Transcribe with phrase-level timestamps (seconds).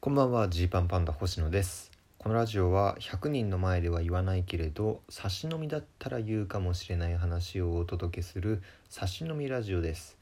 [0.00, 1.90] こんばんはジーパンパンダ星野です。
[2.18, 10.16] このラジオは100人の前では言わないけれど差し飲みだったら言うかもしれない話をお届けする差し飲みラジオです、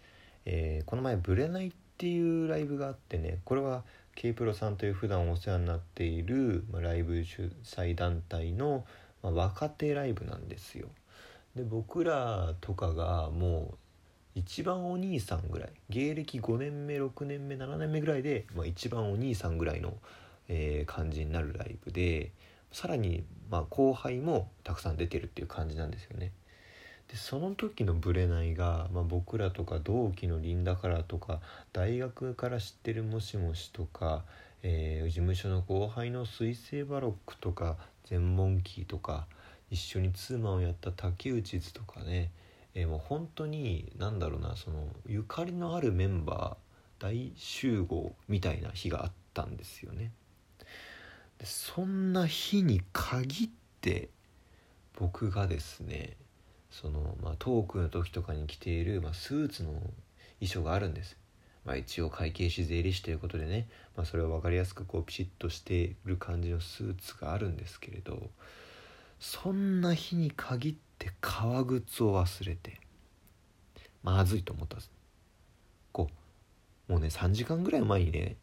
[0.46, 3.84] えーこの前ブレないっていうライブがあってねこれは
[4.14, 8.86] K プロさんという普段お世話になっている、まあライブ主催団体の、
[9.22, 10.88] まあ若手ライブなんですよ。
[11.54, 13.78] で僕らとかがもう
[14.36, 19.94] 一番お兄さんぐらい芸歴5年目6年目7年目ぐらいで、まあ、一番お兄さんぐらいの、
[20.48, 22.32] えー感じになるライブで
[22.70, 26.32] さらに、まあ、後輩もたくさん出てるっていう感じなんですよね。
[27.08, 31.40] でその時のブレないが、まあ、僕らとか同期のリンダカラーとか
[31.72, 34.24] 大学から知ってるもしもしとか、
[34.62, 39.26] えー事務所の後輩の水星バロックとか全モンキーとか
[39.70, 42.30] 一緒にツーマンをやった竹内図とかね
[42.76, 50.12] えーもう本当に何だろうなそのゆかりのあるメンバー大集合みたいな日があったんですよね。
[51.38, 54.10] でそんな日に限って
[54.98, 56.16] 僕がですね
[56.70, 59.70] その、まあ、トークの時とかに着ている、まあ、スーツの
[60.40, 61.16] 衣装があるんです。
[61.64, 68.30] まあ、一応会計士税理士ということでね、まあ、それを分かりやすくこうピシッとしてる感じのスーツがあるんですけれど
[69.18, 72.80] そんな日に限って革靴を忘れて
[74.02, 74.90] まずいと思ったんです。
[75.92, 76.10] こ
[76.88, 78.36] うもうね3時間ぐらい前にね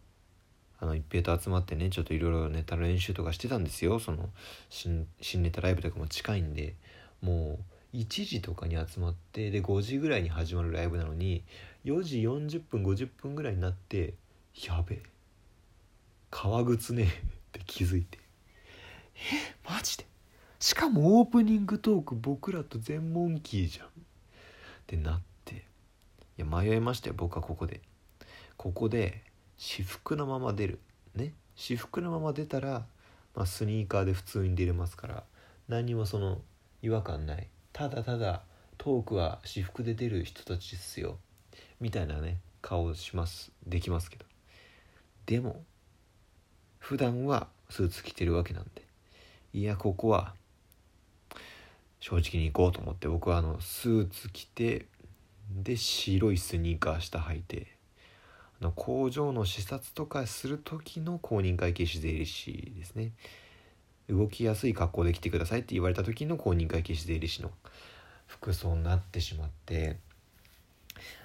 [0.80, 4.00] あの一平と集まってねちょっといろいろネタの練習とかしてたんですよ。
[4.00, 4.30] その
[4.70, 6.76] 新新ネタライブとかも近いんで
[7.22, 7.60] も
[7.94, 11.44] う1時とかに集まってで5時ぐらいに始まるライブなのに
[11.86, 14.16] 4時40分50分ぐらいになって
[14.68, 15.04] やべえ
[16.32, 17.08] 革靴ねっ
[17.52, 18.18] て気づいて。
[19.16, 20.06] えマジで？
[20.64, 23.86] しかもオープニングトーク僕らと全モンキーじゃん。
[23.88, 23.90] っ
[24.88, 25.56] てなって。
[25.56, 25.60] い
[26.38, 27.82] や迷いましたよ僕はここで。
[28.56, 29.24] ここで
[29.58, 30.80] 私服のまま出る。
[31.16, 31.34] ね。
[31.58, 32.86] 私服のまま出たら、
[33.36, 35.24] まあ、スニーカーで普通に出れますから
[35.68, 36.40] 何にもその
[36.82, 37.50] 違和感ない。
[37.74, 38.44] ただただ
[38.78, 41.18] トークは私服で出る人たちっすよ。
[41.82, 43.52] みたいなね顔します。
[43.68, 44.24] できますけど。
[45.26, 45.62] でも
[46.80, 48.82] 普段はスーツ着てるわけなんで。
[49.52, 50.36] いやここは
[52.04, 54.88] 正直に行こうと思って僕はあのスーツ着て
[55.50, 57.68] で白いスニーカー下履いて
[58.60, 63.14] あの工場の視察とかする時の公認会計士税理士ですね。
[64.10, 67.52] 動きやすい格好で来てくださいって言われた時の公認会計士税理士の
[68.28, 69.96] 服装になってしまって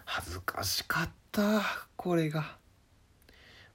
[0.04, 1.60] 恥ずかしかった
[1.96, 2.56] これが。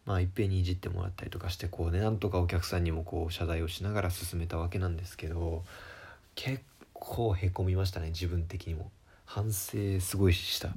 [0.05, 5.65] まあいっぺんにいじってもらったりとかしてこうねなんとかお客さんにもこう謝罪をしながら進めたわけなんですけど
[6.35, 6.63] 結
[7.05, 8.89] 構へこみましたね自分的にも。
[9.25, 10.75] 反省すごいした。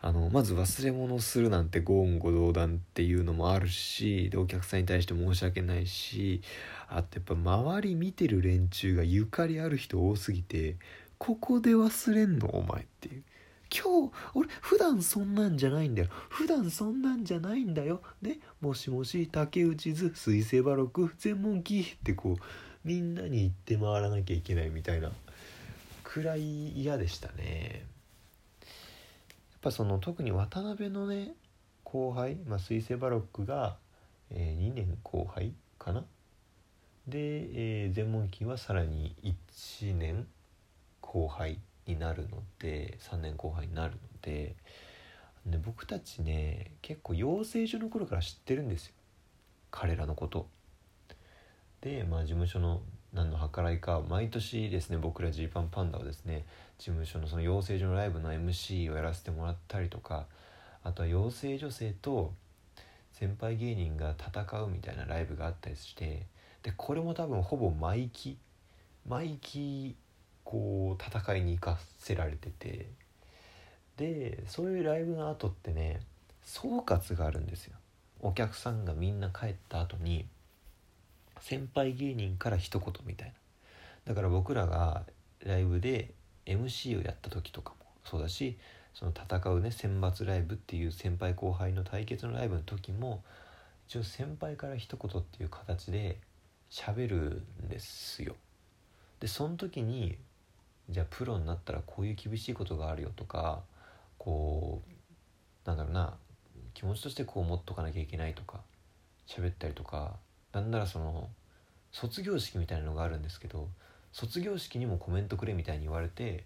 [0.00, 6.40] あのまず忘れ物するなんて言語道断っていうのもあるしでお客さんに対して申し訳ないし
[6.88, 10.76] あとやっぱ周り見てる連中がゆかりある人多すぎて
[11.18, 12.46] ここで忘れんの？
[12.48, 13.22] お前っていう。
[13.70, 16.08] 今日俺普段そんなんじゃないんだよ。
[16.28, 18.00] 普段そんなんじゃないんだよ。
[18.22, 18.38] ね？
[18.60, 22.42] もしもし竹内図水星バロック全問記ってこう
[22.84, 25.10] みんなに言って回らなきゃいけないみたいな。
[26.18, 27.84] くらい嫌でしたね。
[28.60, 31.34] やっぱその特に渡辺のね
[31.84, 33.76] 後輩、まあ、水星バロックが、
[34.30, 36.04] えー2年後輩かな。
[37.06, 37.18] で、
[37.84, 40.26] えー全問記はさらに1年
[41.00, 44.56] 後輩になるので3年後輩になるので。
[45.46, 48.92] で僕たちね結構養成所の頃から知ってるんですよ。
[49.70, 50.48] 彼らのこと。
[51.80, 56.44] でまあ事務所の何の計らいか毎年ですね僕らジーパンパンダはですね
[56.78, 60.26] 事務所のその養成所のライブの MC をやらせてもらったりとか
[60.84, 62.32] あとは養成女性と
[63.12, 66.26] 先輩芸人が戦うみたいなライブがあったりして
[66.62, 68.36] でこれも多分ほぼ毎期
[69.08, 69.96] 毎期
[70.44, 72.86] こう戦いに行かせられてて
[73.96, 76.00] でそういうライブの後ってね
[76.44, 77.74] 総括があるんですよ。
[78.20, 80.26] お客さんがみんな帰った後に
[81.40, 83.34] 先輩芸人から一言みたいな。
[84.06, 85.04] だから僕らが
[85.44, 86.12] ライブで
[86.46, 88.56] MC をやった時とかもそうだし
[88.94, 93.22] その戦うね選抜ライブっていう先輩後輩の対決のライブの時も
[93.86, 96.18] 一応先輩から一言っていう形で
[96.70, 98.34] 喋るんですよ。
[99.20, 100.16] でその時に
[100.90, 103.62] じゃあプロになったらこういう厳しいことがあるよとか
[104.16, 106.14] こうなんだろうな
[106.74, 108.60] 気持ちとしてこう思っとかなきゃいけないとか
[109.26, 110.16] 喋ったりとか
[110.52, 111.28] なんならその
[111.92, 113.68] 卒業式みたいなのがあるんですけど
[114.12, 116.44] 卒業式にもコメントくれみたいに言われて、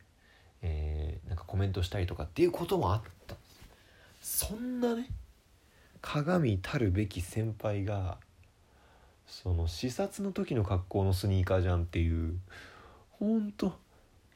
[0.63, 3.37] えーなんかコメントしたりとかっていうこともあった。
[4.21, 5.09] そんなね
[6.01, 8.19] 鏡たるべき先輩が
[9.27, 12.39] その視察の時の格好のスニーカーじゃんっていう
[13.13, 13.75] ほんと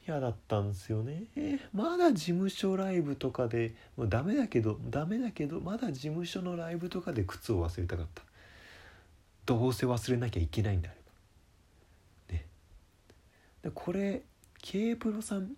[0.07, 1.25] 嫌だったんですよね。
[1.73, 8.23] まだ事務所ライブとかでもうダメだけどダメだけどまだ事務所のライブとかで靴を忘れたかった。
[9.47, 10.97] どうせ忘れなきゃいけないんであれ
[12.29, 12.33] ば。
[12.35, 12.45] ね。
[13.63, 14.21] でこれ
[14.61, 15.53] K プロさん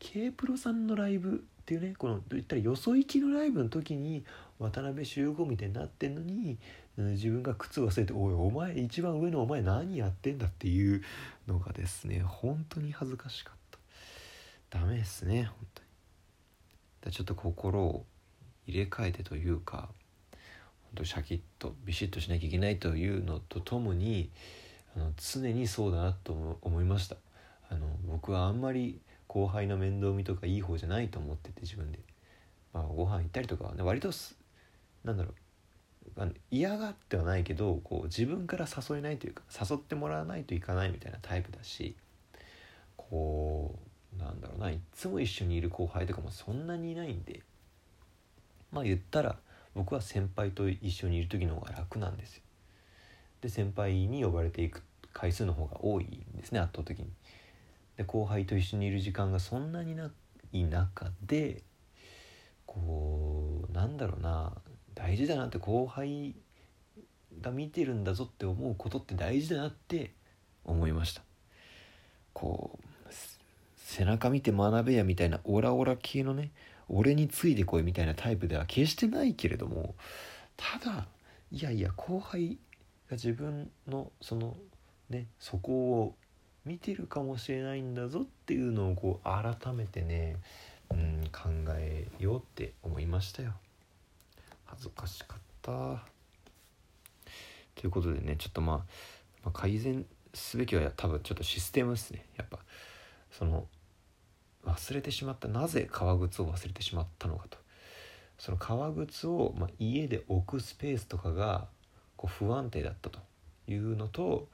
[0.00, 4.24] K プロさんのライブっていうねこの言ったらよそ行きのライブの時に
[4.58, 6.58] 渡辺集合みたいになってんのに
[6.96, 11.02] 自分が靴忘れて「おいお前一番上のお前何やってんだ」っていう
[11.46, 13.56] のがですね本当に恥ずかしかっ
[14.70, 14.78] た。
[14.80, 15.88] ダメですね本当に。
[17.02, 18.04] だちょっと心を
[18.66, 19.90] 入れ替えてというか
[21.04, 24.30] シャキッとビシッとしなきゃいけないというのとともに
[24.96, 27.16] あの常にそうだなと思いました。
[27.70, 31.98] あの僕はあんまり後輩の面倒見とかいい方じゃないと思ってて自分で、
[32.72, 34.10] まあ、ご飯行ったりとかはね割と
[35.04, 35.34] なんだろう。
[36.50, 41.94] 嫌がってはないけどこう自分から誘えないというか誘ってもらわないといかないみたいなタイプだし
[42.96, 43.78] こ
[44.16, 47.42] うなんだろうないつも一緒にいる後輩とかもそんなにいないんで
[48.72, 49.36] まあ言ったら
[49.74, 52.42] 僕は先輩と一緒にいる時の方が楽なんですよ。
[53.40, 54.82] で先輩に呼ばれていく
[55.12, 57.06] 回数の方が多いんですね圧倒的に。
[57.96, 60.10] で後輩と一緒にいる時間がそんなにな
[60.52, 61.62] い中で
[62.66, 64.52] こうなんだろうな
[64.94, 66.34] 大事だなって後輩
[67.40, 70.12] が見てるんだぞって思うことって大事だなって
[70.64, 71.22] 思いました
[72.32, 72.88] こう
[73.76, 76.50] 背中見て学べやみたいなオラオラ系のね
[76.88, 79.94] 俺についてこいみたいなタイプでは決してないけれども
[80.56, 81.06] ただ
[81.50, 82.58] いやいや後輩
[83.10, 84.56] が自分のその
[85.10, 86.14] ねそこを
[86.64, 90.36] 見てるかもしれないんだぞっていうのをこう改めてね、
[90.90, 91.48] うん、考
[91.78, 93.52] えようって思いましたよ。
[94.66, 96.02] 恥ずかしかった
[97.74, 98.84] ということでねちょっとまあ、ま
[99.46, 100.04] あ、改善
[100.34, 102.58] すべきは多分ちょっとシステムですねやっぱ
[103.30, 103.66] その
[104.68, 107.58] 忘れてしまったなぜ革靴を忘れてしまったのかと。
[108.38, 111.66] その革靴を、まあ、家で置くスペースとかが
[112.16, 113.18] こう不安定だったと
[113.66, 114.48] いうのと、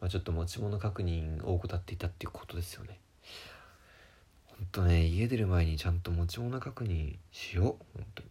[0.00, 2.98] まあ、ちょっと持ち物確認を怠っていたっていうことですよね。
[4.46, 7.96] ほんとね家出る前にちゃんと持ち物確認しよう。
[7.96, 8.28] 本当に。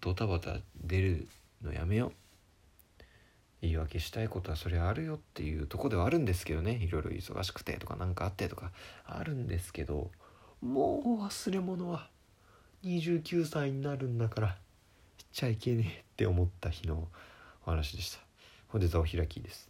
[0.00, 1.28] ドタバタ出る
[1.62, 2.12] のやめよう。
[3.60, 6.72] 言い訳したいことはそれあるよっていうとこではあるんですけどね。
[6.82, 8.72] いろいろ忙しくてとか何かあってとか
[9.06, 10.10] あるんですけど
[10.64, 12.08] もう忘れ物は。
[12.84, 14.56] 29歳になるんだから。
[15.18, 17.06] しちゃいけねえって思った日の
[17.66, 18.20] お話でした。
[18.68, 19.68] 本日はお開きです。